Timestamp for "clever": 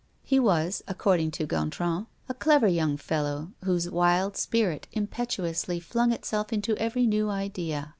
2.33-2.67